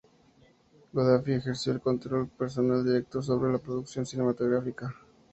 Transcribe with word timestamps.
Gaddafi 0.93 1.33
ejerció 1.33 1.73
el 1.73 1.79
control 1.79 2.27
personal 2.29 2.83
directo 2.83 3.21
sobre 3.21 3.51
la 3.51 3.59
producción 3.59 4.03
cinematográfica. 4.03 4.95